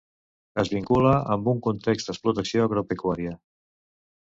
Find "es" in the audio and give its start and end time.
0.63-0.71